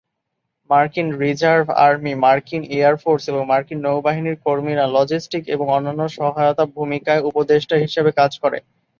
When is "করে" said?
8.43-8.57